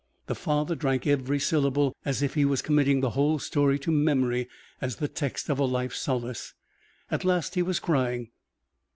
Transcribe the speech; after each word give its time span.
The 0.25 0.33
father 0.33 0.73
drank 0.73 1.05
every 1.05 1.37
syllable 1.39 1.95
as 2.05 2.23
if 2.23 2.33
he 2.33 2.43
was 2.43 2.63
committing 2.63 3.01
the 3.01 3.11
whole 3.11 3.37
story 3.37 3.77
to 3.77 3.91
memory 3.91 4.49
as 4.81 4.95
the 4.95 5.07
text 5.07 5.47
of 5.47 5.59
a 5.59 5.65
life's 5.65 5.99
solace. 5.99 6.55
At 7.11 7.23
last 7.23 7.53
he 7.53 7.61
was 7.61 7.79
crying. 7.79 8.31